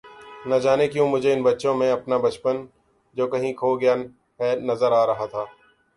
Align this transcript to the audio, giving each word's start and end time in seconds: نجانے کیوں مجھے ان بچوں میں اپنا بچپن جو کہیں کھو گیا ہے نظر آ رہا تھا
نجانے 0.47 0.87
کیوں 0.87 1.07
مجھے 1.09 1.33
ان 1.33 1.41
بچوں 1.43 1.73
میں 1.75 1.91
اپنا 1.91 2.17
بچپن 2.17 2.65
جو 3.15 3.27
کہیں 3.27 3.53
کھو 3.53 3.75
گیا 3.79 3.95
ہے 4.39 4.55
نظر 4.61 4.91
آ 4.91 5.05
رہا 5.05 5.25
تھا 5.25 5.43